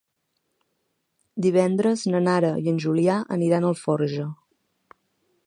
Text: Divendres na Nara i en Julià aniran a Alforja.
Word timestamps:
Divendres 1.47 2.07
na 2.15 2.23
Nara 2.29 2.51
i 2.65 2.73
en 2.73 2.81
Julià 2.87 3.19
aniran 3.37 3.69
a 3.69 3.71
Alforja. 3.75 4.29